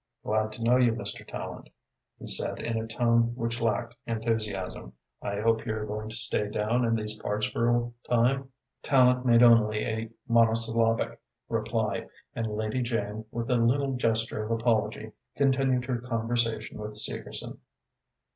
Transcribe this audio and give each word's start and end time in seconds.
"Glad 0.23 0.51
to 0.53 0.63
know 0.63 0.77
you, 0.77 0.93
Mr. 0.93 1.23
Tallente," 1.29 1.71
he 2.17 2.25
said, 2.25 2.57
in 2.57 2.75
a 2.81 2.87
tone 2.87 3.35
which 3.35 3.61
lacked 3.61 3.93
enthusiasm. 4.07 4.93
"I 5.21 5.41
hope 5.41 5.63
you're 5.63 5.85
going 5.85 6.09
to 6.09 6.15
stay 6.15 6.49
down 6.49 6.83
in 6.85 6.95
these 6.95 7.19
parts 7.19 7.45
for 7.45 7.69
a 7.77 7.91
time?" 8.09 8.49
Tallente 8.81 9.23
made 9.25 9.43
only 9.43 9.83
a 9.85 10.09
monosyllabic 10.27 11.21
reply, 11.49 12.07
and 12.33 12.47
Lady 12.47 12.81
Jane, 12.81 13.25
with 13.29 13.51
a 13.51 13.57
little 13.61 13.93
gesture 13.95 14.41
of 14.43 14.49
apology, 14.49 15.11
continued 15.35 15.85
her 15.85 15.99
conversation 16.01 16.79
with 16.79 16.97
Segerson. 16.97 17.59